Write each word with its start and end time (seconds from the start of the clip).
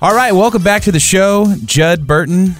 All 0.00 0.14
right, 0.14 0.30
welcome 0.30 0.62
back 0.62 0.82
to 0.82 0.92
the 0.92 1.00
show, 1.00 1.52
Judd 1.64 2.06
Burton. 2.06 2.54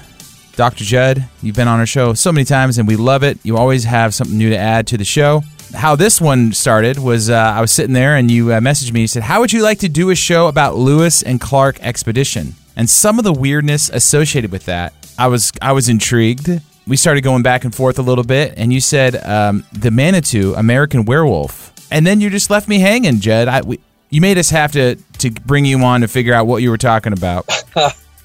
Dr. 0.57 0.83
Judd, 0.83 1.29
you've 1.41 1.55
been 1.55 1.69
on 1.69 1.79
our 1.79 1.87
show 1.87 2.13
so 2.15 2.33
many 2.33 2.45
times 2.45 2.79
and 2.79 2.89
we 2.89 2.97
love 2.97 3.23
it. 3.23 3.39
You 3.45 3.57
always 3.57 3.85
have 3.85 4.13
something 4.13 4.37
new 4.37 4.51
to 4.51 4.57
add 4.57 4.89
to 4.89 4.99
the 4.99 5.05
show. 5.05 5.45
How 5.73 5.95
this 5.95 6.21
one 6.21 6.53
started 6.53 6.99
was 6.99 7.31
uh, 7.31 7.35
I 7.37 7.61
was 7.61 7.71
sitting 7.71 7.93
there 7.93 8.17
and 8.17 8.29
you 8.29 8.53
uh, 8.53 8.59
messaged 8.59 8.93
me. 8.93 9.03
You 9.03 9.07
said, 9.07 9.23
How 9.23 9.39
would 9.39 9.53
you 9.53 9.63
like 9.63 9.79
to 9.81 9.89
do 9.89 10.11
a 10.11 10.17
show 10.17 10.49
about 10.49 10.75
Lewis 10.75 11.23
and 11.23 11.41
Clark 11.41 11.79
expedition? 11.81 12.57
And 12.75 12.91
some 12.91 13.19
of 13.19 13.25
the 13.25 13.33
weirdness 13.33 13.89
associated 13.89 14.51
with 14.51 14.65
that. 14.65 14.93
I 15.17 15.29
was 15.29 15.53
I 15.63 15.71
was 15.71 15.89
intrigued. 15.89 16.51
We 16.89 16.97
started 16.97 17.21
going 17.21 17.45
back 17.45 17.63
and 17.63 17.73
forth 17.73 18.01
a 18.01 18.03
little 18.03 18.25
bit, 18.25 18.55
and 18.57 18.73
you 18.73 18.81
said 18.81 19.15
um, 19.25 19.65
the 19.73 19.93
Manitou, 19.93 20.55
American 20.55 21.05
Werewolf, 21.05 21.73
and 21.93 22.05
then 22.05 22.21
you 22.21 22.31
just 22.31 22.51
left 22.51 22.67
me 22.67 22.81
hanging, 22.81 23.21
Judd. 23.21 23.47
I, 23.47 23.61
we, 23.61 23.79
you 24.11 24.21
made 24.21 24.39
us 24.39 24.51
have 24.51 24.73
to 24.73 24.97
to 25.19 25.31
bring 25.31 25.65
you 25.65 25.79
on 25.81 26.01
to 26.01 26.09
figure 26.09 26.35
out 26.35 26.47
what 26.47 26.63
you 26.63 26.71
were 26.71 26.79
talking 26.79 27.13
about. 27.13 27.49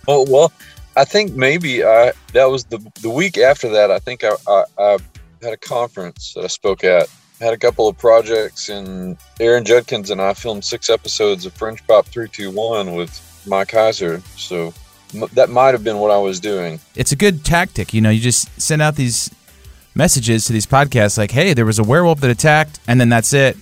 oh 0.07 0.25
well, 0.29 0.51
I 0.95 1.05
think 1.05 1.33
maybe 1.33 1.83
I 1.83 2.13
that 2.33 2.45
was 2.45 2.65
the 2.65 2.79
the 3.01 3.09
week 3.09 3.37
after 3.37 3.69
that. 3.69 3.91
I 3.91 3.99
think 3.99 4.23
I, 4.23 4.31
I, 4.47 4.63
I 4.77 4.97
had 5.41 5.53
a 5.53 5.57
conference 5.57 6.33
that 6.33 6.43
I 6.43 6.47
spoke 6.47 6.83
at. 6.83 7.07
Had 7.39 7.53
a 7.53 7.57
couple 7.57 7.89
of 7.89 7.97
projects, 7.97 8.69
and 8.69 9.17
Aaron 9.39 9.65
Judkins 9.65 10.11
and 10.11 10.21
I 10.21 10.33
filmed 10.33 10.63
six 10.63 10.89
episodes 10.89 11.45
of 11.45 11.53
Fringe 11.53 11.85
Pop 11.87 12.05
Three 12.05 12.29
Two 12.29 12.51
One 12.51 12.95
with 12.95 13.43
Mike 13.45 13.69
Kaiser. 13.69 14.21
So 14.37 14.73
m- 15.13 15.27
that 15.33 15.49
might 15.49 15.73
have 15.73 15.83
been 15.83 15.97
what 15.97 16.11
I 16.11 16.17
was 16.17 16.39
doing. 16.39 16.79
It's 16.95 17.11
a 17.11 17.17
good 17.17 17.43
tactic, 17.43 17.93
you 17.93 18.01
know. 18.01 18.11
You 18.11 18.21
just 18.21 18.61
send 18.61 18.81
out 18.81 18.95
these 18.95 19.29
messages 19.95 20.45
to 20.45 20.53
these 20.53 20.67
podcasts 20.67 21.17
like, 21.17 21.31
"Hey, 21.31 21.53
there 21.53 21.65
was 21.65 21.79
a 21.79 21.83
werewolf 21.83 22.21
that 22.21 22.29
attacked," 22.29 22.79
and 22.87 23.01
then 23.01 23.09
that's 23.09 23.33
it. 23.33 23.57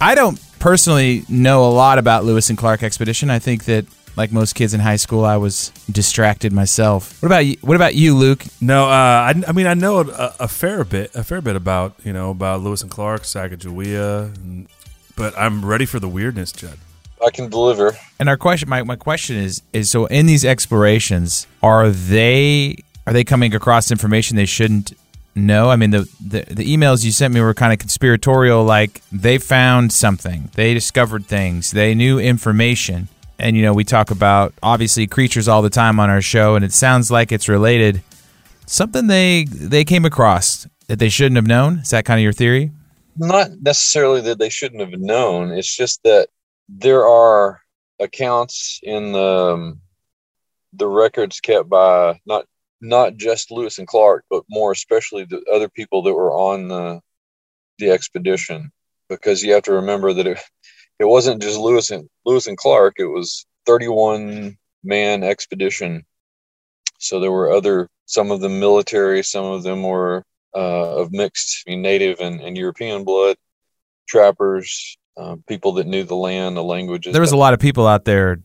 I 0.00 0.14
don't 0.14 0.38
personally 0.66 1.22
know 1.28 1.64
a 1.64 1.70
lot 1.70 1.96
about 1.96 2.24
Lewis 2.24 2.50
and 2.50 2.58
Clark 2.58 2.82
expedition. 2.82 3.30
I 3.30 3.38
think 3.38 3.66
that 3.66 3.86
like 4.16 4.32
most 4.32 4.56
kids 4.56 4.74
in 4.74 4.80
high 4.80 4.96
school, 4.96 5.24
I 5.24 5.36
was 5.36 5.70
distracted 5.92 6.52
myself. 6.52 7.22
What 7.22 7.28
about 7.28 7.46
you? 7.46 7.56
What 7.60 7.76
about 7.76 7.94
you, 7.94 8.16
Luke? 8.16 8.44
No, 8.60 8.86
uh, 8.86 8.88
I, 8.88 9.34
I, 9.46 9.52
mean 9.52 9.68
I 9.68 9.74
know 9.74 10.00
a, 10.00 10.34
a, 10.40 10.48
fair 10.48 10.82
bit, 10.82 11.14
a 11.14 11.22
fair 11.22 11.40
bit 11.40 11.54
about 11.54 11.94
you 12.02 12.12
know 12.12 12.30
about 12.30 12.62
Lewis 12.62 12.82
and 12.82 12.90
Clark, 12.90 13.22
Sacagawea, 13.22 14.34
and, 14.34 14.66
but 15.14 15.38
I'm 15.38 15.64
ready 15.64 15.86
for 15.86 16.00
the 16.00 16.08
weirdness, 16.08 16.50
Judd. 16.50 16.78
I 17.24 17.30
can 17.30 17.48
deliver. 17.48 17.96
And 18.18 18.28
our 18.28 18.36
question, 18.36 18.68
my, 18.68 18.82
my 18.82 18.96
question 18.96 19.36
is, 19.36 19.62
is 19.72 19.88
so 19.88 20.06
in 20.06 20.26
these 20.26 20.44
explorations, 20.44 21.46
are 21.62 21.90
they 21.90 22.78
are 23.06 23.12
they 23.12 23.22
coming 23.22 23.54
across 23.54 23.92
information 23.92 24.36
they 24.36 24.46
shouldn't 24.46 24.94
no, 25.36 25.68
I 25.68 25.76
mean 25.76 25.90
the, 25.90 26.08
the, 26.18 26.44
the 26.48 26.76
emails 26.76 27.04
you 27.04 27.12
sent 27.12 27.34
me 27.34 27.42
were 27.42 27.52
kind 27.52 27.70
of 27.70 27.78
conspiratorial. 27.78 28.64
Like 28.64 29.02
they 29.12 29.36
found 29.36 29.92
something, 29.92 30.50
they 30.54 30.72
discovered 30.72 31.26
things, 31.26 31.72
they 31.72 31.94
knew 31.94 32.18
information, 32.18 33.08
and 33.38 33.54
you 33.54 33.62
know 33.62 33.74
we 33.74 33.84
talk 33.84 34.10
about 34.10 34.54
obviously 34.62 35.06
creatures 35.06 35.46
all 35.46 35.60
the 35.60 35.68
time 35.68 36.00
on 36.00 36.08
our 36.08 36.22
show, 36.22 36.56
and 36.56 36.64
it 36.64 36.72
sounds 36.72 37.10
like 37.10 37.32
it's 37.32 37.50
related. 37.50 38.02
Something 38.64 39.08
they 39.08 39.44
they 39.44 39.84
came 39.84 40.06
across 40.06 40.66
that 40.88 40.98
they 40.98 41.10
shouldn't 41.10 41.36
have 41.36 41.46
known. 41.46 41.80
Is 41.80 41.90
that 41.90 42.06
kind 42.06 42.18
of 42.18 42.22
your 42.22 42.32
theory? 42.32 42.72
Not 43.18 43.50
necessarily 43.60 44.22
that 44.22 44.38
they 44.38 44.48
shouldn't 44.48 44.80
have 44.80 44.98
known. 44.98 45.52
It's 45.52 45.74
just 45.74 46.02
that 46.04 46.28
there 46.68 47.06
are 47.06 47.60
accounts 48.00 48.80
in 48.82 49.12
the 49.12 49.52
um, 49.52 49.80
the 50.72 50.88
records 50.88 51.40
kept 51.40 51.68
by 51.68 52.20
not 52.24 52.46
not 52.80 53.16
just 53.16 53.50
Lewis 53.50 53.78
and 53.78 53.88
Clark, 53.88 54.24
but 54.30 54.44
more 54.48 54.72
especially 54.72 55.24
the 55.24 55.42
other 55.52 55.68
people 55.68 56.02
that 56.02 56.14
were 56.14 56.32
on 56.32 56.68
the 56.68 57.00
the 57.78 57.90
expedition, 57.90 58.72
because 59.08 59.42
you 59.42 59.52
have 59.52 59.64
to 59.64 59.72
remember 59.72 60.12
that 60.12 60.26
it 60.26 60.38
it 60.98 61.04
wasn't 61.04 61.42
just 61.42 61.58
Lewis 61.58 61.90
and 61.90 62.08
Lewis 62.24 62.46
and 62.46 62.56
Clark; 62.56 62.94
it 62.98 63.06
was 63.06 63.46
31 63.66 64.56
man 64.84 65.22
expedition. 65.22 66.04
So 66.98 67.20
there 67.20 67.32
were 67.32 67.52
other, 67.52 67.88
some 68.06 68.30
of 68.30 68.40
them 68.40 68.58
military, 68.58 69.22
some 69.22 69.44
of 69.44 69.62
them 69.62 69.82
were 69.82 70.24
uh, 70.54 70.96
of 71.00 71.12
mixed 71.12 71.64
I 71.66 71.70
mean, 71.70 71.82
native 71.82 72.20
and, 72.20 72.40
and 72.40 72.56
European 72.56 73.04
blood, 73.04 73.36
trappers, 74.08 74.96
uh, 75.18 75.36
people 75.46 75.72
that 75.72 75.86
knew 75.86 76.04
the 76.04 76.14
land, 76.14 76.56
the 76.56 76.64
languages. 76.64 77.12
There 77.12 77.20
was 77.20 77.32
a 77.32 77.36
lot 77.36 77.52
of 77.52 77.60
people 77.60 77.86
out 77.86 78.06
there 78.06 78.40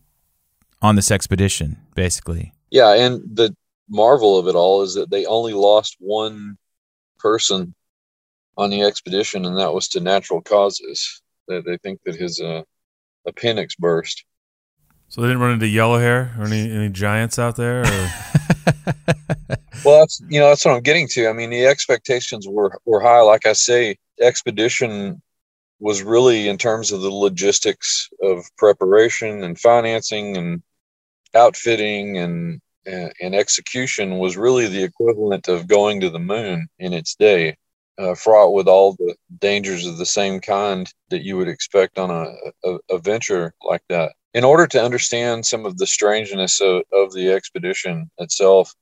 on 0.82 0.96
this 0.96 1.10
expedition, 1.10 1.78
basically. 1.94 2.52
Yeah, 2.70 2.92
and 2.94 3.22
the 3.34 3.54
marvel 3.92 4.38
of 4.38 4.48
it 4.48 4.56
all 4.56 4.82
is 4.82 4.94
that 4.94 5.10
they 5.10 5.26
only 5.26 5.52
lost 5.52 5.96
one 6.00 6.56
person 7.18 7.74
on 8.56 8.70
the 8.70 8.82
expedition, 8.82 9.44
and 9.44 9.58
that 9.58 9.72
was 9.72 9.88
to 9.88 10.00
natural 10.00 10.40
causes. 10.40 11.22
They, 11.46 11.60
they 11.60 11.76
think 11.78 12.00
that 12.04 12.16
his 12.16 12.40
uh, 12.40 12.62
appendix 13.26 13.76
burst. 13.76 14.24
So 15.08 15.20
they 15.20 15.28
didn't 15.28 15.42
run 15.42 15.52
into 15.52 15.68
yellow 15.68 15.98
hair 15.98 16.34
or 16.38 16.46
any 16.46 16.70
any 16.70 16.88
giants 16.88 17.38
out 17.38 17.56
there. 17.56 17.82
well, 19.84 20.00
that's 20.00 20.22
you 20.28 20.40
know 20.40 20.48
that's 20.48 20.64
what 20.64 20.74
I'm 20.74 20.82
getting 20.82 21.06
to. 21.08 21.28
I 21.28 21.34
mean, 21.34 21.50
the 21.50 21.66
expectations 21.66 22.48
were 22.48 22.78
were 22.86 23.02
high. 23.02 23.20
Like 23.20 23.46
I 23.46 23.52
say, 23.52 23.98
expedition 24.20 25.20
was 25.80 26.02
really 26.02 26.48
in 26.48 26.56
terms 26.56 26.92
of 26.92 27.02
the 27.02 27.10
logistics 27.10 28.08
of 28.22 28.44
preparation 28.56 29.42
and 29.42 29.58
financing 29.58 30.36
and 30.36 30.62
outfitting 31.34 32.16
and 32.16 32.62
and 32.86 33.34
execution 33.34 34.18
was 34.18 34.36
really 34.36 34.66
the 34.66 34.82
equivalent 34.82 35.48
of 35.48 35.66
going 35.66 36.00
to 36.00 36.10
the 36.10 36.18
moon 36.18 36.68
in 36.78 36.92
its 36.92 37.14
day, 37.14 37.56
uh, 37.98 38.14
fraught 38.14 38.52
with 38.52 38.68
all 38.68 38.94
the 38.94 39.14
dangers 39.40 39.86
of 39.86 39.98
the 39.98 40.06
same 40.06 40.40
kind 40.40 40.92
that 41.10 41.22
you 41.22 41.36
would 41.36 41.48
expect 41.48 41.98
on 41.98 42.10
a, 42.10 42.68
a, 42.68 42.78
a 42.90 42.98
venture 42.98 43.54
like 43.62 43.82
that. 43.88 44.12
In 44.34 44.44
order 44.44 44.66
to 44.66 44.82
understand 44.82 45.44
some 45.44 45.66
of 45.66 45.76
the 45.76 45.86
strangeness 45.86 46.60
of, 46.60 46.82
of 46.92 47.12
the 47.12 47.30
expedition 47.32 48.10
itself, 48.18 48.74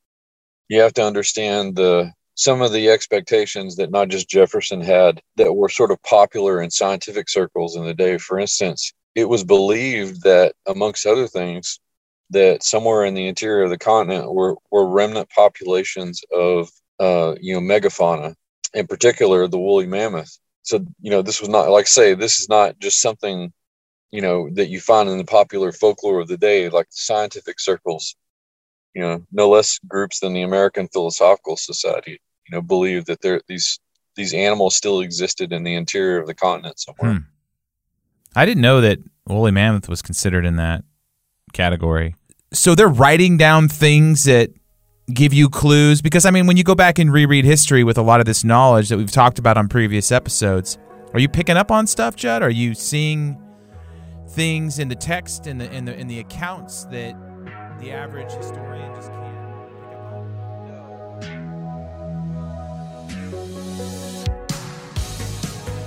you 0.68 0.80
have 0.80 0.94
to 0.94 1.04
understand 1.04 1.76
the 1.76 2.12
some 2.36 2.62
of 2.62 2.72
the 2.72 2.88
expectations 2.88 3.76
that 3.76 3.90
not 3.90 4.08
just 4.08 4.30
Jefferson 4.30 4.80
had 4.80 5.20
that 5.36 5.52
were 5.52 5.68
sort 5.68 5.90
of 5.90 6.02
popular 6.04 6.62
in 6.62 6.70
scientific 6.70 7.28
circles 7.28 7.76
in 7.76 7.84
the 7.84 7.92
day. 7.92 8.16
For 8.16 8.38
instance, 8.38 8.94
it 9.14 9.28
was 9.28 9.44
believed 9.44 10.22
that, 10.22 10.54
amongst 10.66 11.04
other 11.04 11.26
things, 11.26 11.80
that 12.30 12.62
somewhere 12.62 13.04
in 13.04 13.14
the 13.14 13.26
interior 13.26 13.64
of 13.64 13.70
the 13.70 13.78
continent 13.78 14.32
were, 14.32 14.56
were 14.70 14.88
remnant 14.88 15.28
populations 15.30 16.22
of 16.32 16.70
uh, 16.98 17.34
you 17.40 17.54
know 17.54 17.60
megafauna, 17.60 18.34
in 18.74 18.86
particular 18.86 19.46
the 19.46 19.58
woolly 19.58 19.86
mammoth. 19.86 20.38
So 20.62 20.84
you 21.00 21.10
know 21.10 21.22
this 21.22 21.40
was 21.40 21.48
not 21.48 21.70
like 21.70 21.86
say 21.86 22.14
this 22.14 22.38
is 22.38 22.48
not 22.48 22.78
just 22.78 23.00
something 23.00 23.52
you 24.10 24.20
know 24.20 24.48
that 24.52 24.68
you 24.68 24.80
find 24.80 25.08
in 25.08 25.18
the 25.18 25.24
popular 25.24 25.72
folklore 25.72 26.20
of 26.20 26.28
the 26.28 26.36
day, 26.36 26.68
like 26.68 26.86
scientific 26.90 27.60
circles. 27.60 28.14
You 28.94 29.02
know, 29.02 29.24
no 29.30 29.48
less 29.48 29.78
groups 29.86 30.18
than 30.18 30.32
the 30.32 30.42
American 30.42 30.88
Philosophical 30.88 31.56
Society. 31.56 32.20
You 32.48 32.56
know, 32.56 32.62
believe 32.62 33.04
that 33.06 33.20
there 33.22 33.40
these 33.48 33.78
these 34.16 34.34
animals 34.34 34.76
still 34.76 35.00
existed 35.00 35.52
in 35.52 35.62
the 35.62 35.74
interior 35.74 36.18
of 36.20 36.26
the 36.26 36.34
continent 36.34 36.78
somewhere. 36.78 37.14
Hmm. 37.14 37.18
I 38.34 38.46
didn't 38.46 38.62
know 38.62 38.80
that 38.80 38.98
woolly 39.26 39.52
mammoth 39.52 39.88
was 39.88 40.02
considered 40.02 40.44
in 40.44 40.56
that 40.56 40.84
category 41.52 42.14
so 42.52 42.74
they're 42.74 42.88
writing 42.88 43.36
down 43.36 43.68
things 43.68 44.24
that 44.24 44.50
give 45.12 45.32
you 45.32 45.48
clues 45.48 46.02
because 46.02 46.24
I 46.24 46.30
mean 46.30 46.46
when 46.46 46.56
you 46.56 46.64
go 46.64 46.74
back 46.74 46.98
and 46.98 47.12
reread 47.12 47.44
history 47.44 47.84
with 47.84 47.98
a 47.98 48.02
lot 48.02 48.20
of 48.20 48.26
this 48.26 48.44
knowledge 48.44 48.88
that 48.88 48.96
we've 48.98 49.10
talked 49.10 49.38
about 49.38 49.56
on 49.56 49.68
previous 49.68 50.12
episodes, 50.12 50.78
are 51.12 51.20
you 51.20 51.28
picking 51.28 51.56
up 51.56 51.70
on 51.70 51.86
stuff, 51.86 52.16
Judd? 52.16 52.42
Are 52.42 52.50
you 52.50 52.74
seeing 52.74 53.40
things 54.30 54.78
in 54.78 54.88
the 54.88 54.94
text 54.94 55.46
and 55.46 55.60
the 55.60 55.70
in 55.72 55.84
the 55.84 55.98
in 55.98 56.06
the 56.06 56.20
accounts 56.20 56.84
that 56.86 57.16
the 57.80 57.90
average 57.90 58.32
historian 58.32 58.94
just 58.94 59.10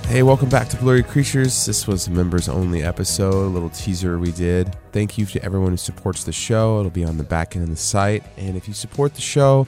Hey, 0.06 0.22
welcome 0.22 0.50
back 0.50 0.68
to 0.68 0.76
Blurry 0.76 1.02
Creatures. 1.02 1.64
This 1.64 1.88
was 1.88 2.06
a 2.06 2.10
members 2.10 2.48
only 2.48 2.84
episode, 2.84 3.46
a 3.46 3.48
little 3.48 3.70
teaser 3.70 4.18
we 4.18 4.32
did. 4.32 4.76
Thank 4.92 5.16
you 5.18 5.24
to 5.26 5.42
everyone 5.42 5.70
who 5.70 5.76
supports 5.76 6.24
the 6.24 6.32
show. 6.32 6.78
It'll 6.78 6.90
be 6.90 7.04
on 7.04 7.16
the 7.16 7.24
back 7.24 7.56
end 7.56 7.64
of 7.64 7.70
the 7.70 7.76
site. 7.76 8.22
And 8.36 8.54
if 8.54 8.68
you 8.68 8.74
support 8.74 9.14
the 9.14 9.22
show, 9.22 9.66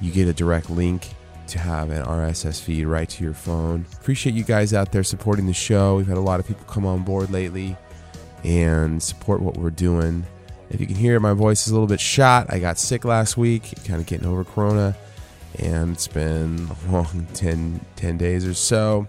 you 0.00 0.12
get 0.12 0.26
a 0.26 0.34
direct 0.34 0.70
link 0.70 1.08
to 1.46 1.58
have 1.60 1.90
an 1.90 2.04
RSS 2.04 2.60
feed 2.60 2.84
right 2.84 3.08
to 3.08 3.24
your 3.24 3.32
phone. 3.32 3.86
Appreciate 3.94 4.34
you 4.34 4.42
guys 4.42 4.74
out 4.74 4.90
there 4.90 5.04
supporting 5.04 5.46
the 5.46 5.54
show. 5.54 5.96
We've 5.96 6.08
had 6.08 6.18
a 6.18 6.20
lot 6.20 6.40
of 6.40 6.48
people 6.48 6.64
come 6.66 6.84
on 6.84 7.02
board 7.02 7.30
lately 7.30 7.74
and 8.44 9.00
support 9.00 9.40
what 9.40 9.56
we're 9.56 9.70
doing. 9.70 10.26
If 10.68 10.80
you 10.80 10.86
can 10.88 10.96
hear 10.96 11.14
it, 11.14 11.20
my 11.20 11.32
voice 11.32 11.64
is 11.64 11.70
a 11.70 11.74
little 11.74 11.88
bit 11.88 12.00
shot. 12.00 12.52
I 12.52 12.58
got 12.58 12.76
sick 12.76 13.04
last 13.04 13.36
week, 13.36 13.72
kind 13.86 14.00
of 14.00 14.06
getting 14.06 14.26
over 14.26 14.42
Corona, 14.42 14.96
and 15.60 15.92
it's 15.92 16.08
been 16.08 16.68
a 16.68 16.90
long 16.92 17.28
10, 17.32 17.80
10 17.94 18.18
days 18.18 18.44
or 18.44 18.52
so 18.52 19.06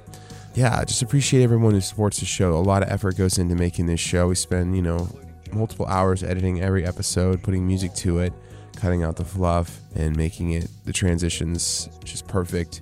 yeah, 0.58 0.84
just 0.84 1.04
appreciate 1.04 1.44
everyone 1.44 1.76
who 1.76 1.82
supports 1.82 2.20
the 2.20 2.26
show. 2.26 2.56
A 2.56 2.58
lot 2.58 2.82
of 2.82 2.90
effort 2.90 3.16
goes 3.16 3.38
into 3.38 3.54
making 3.54 3.86
this 3.86 4.00
show. 4.00 4.30
We 4.30 4.34
spend, 4.34 4.76
you 4.76 4.82
know, 4.82 5.08
multiple 5.54 5.86
hours 5.86 6.24
editing 6.24 6.64
every 6.64 6.84
episode, 6.84 7.44
putting 7.44 7.68
music 7.68 7.94
to 7.94 8.18
it, 8.18 8.34
cutting 8.76 9.04
out 9.04 9.18
the 9.18 9.24
fluff, 9.24 9.80
and 9.94 10.16
making 10.16 10.54
it 10.54 10.68
the 10.84 10.92
transitions 10.92 11.90
just 12.04 12.28
perfect. 12.28 12.82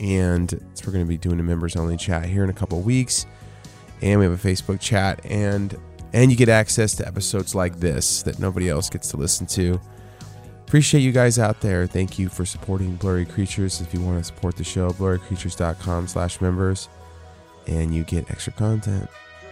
And 0.00 0.50
so 0.72 0.86
we're 0.86 0.94
going 0.94 1.04
to 1.04 1.08
be 1.08 1.18
doing 1.18 1.38
a 1.38 1.42
members 1.42 1.76
only 1.76 1.98
chat 1.98 2.24
here 2.24 2.42
in 2.42 2.48
a 2.48 2.54
couple 2.54 2.80
weeks. 2.80 3.26
And 4.00 4.18
we 4.18 4.24
have 4.24 4.32
a 4.32 4.48
Facebook 4.48 4.80
chat. 4.80 5.20
And 5.26 5.76
And 6.14 6.30
you 6.30 6.38
get 6.38 6.48
access 6.48 6.94
to 6.94 7.06
episodes 7.06 7.54
like 7.54 7.80
this 7.80 8.22
that 8.22 8.38
nobody 8.38 8.70
else 8.70 8.88
gets 8.88 9.10
to 9.10 9.18
listen 9.18 9.46
to. 9.48 9.78
Appreciate 10.66 11.02
you 11.02 11.12
guys 11.12 11.38
out 11.38 11.60
there. 11.60 11.86
Thank 11.86 12.18
you 12.18 12.28
for 12.28 12.44
supporting 12.44 12.96
Blurry 12.96 13.26
Creatures. 13.26 13.80
If 13.80 13.94
you 13.94 14.00
want 14.00 14.18
to 14.18 14.24
support 14.24 14.56
the 14.56 14.64
show, 14.64 14.90
blurrycreatures.com 14.90 16.08
slash 16.08 16.40
members. 16.40 16.88
And 17.66 17.94
you 17.94 18.04
get 18.04 18.30
extra 18.30 18.52
content. 18.52 19.08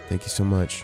Thank 0.09 0.23
you 0.23 0.29
so 0.29 0.43
much. 0.43 0.83